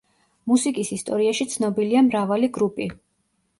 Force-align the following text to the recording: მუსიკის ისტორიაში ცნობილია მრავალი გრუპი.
მუსიკის 0.51 0.89
ისტორიაში 0.95 1.47
ცნობილია 1.53 2.03
მრავალი 2.09 2.53
გრუპი. 2.59 2.91